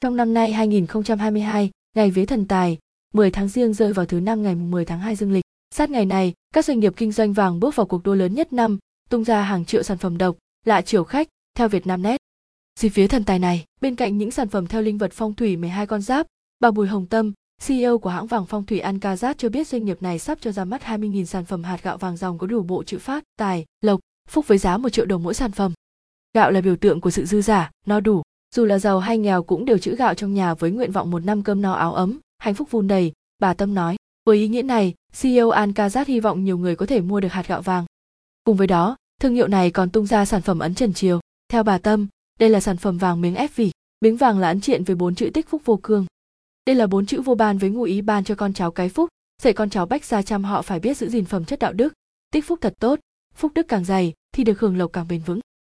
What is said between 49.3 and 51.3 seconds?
dạy con cháu bách gia chăm họ phải biết giữ gìn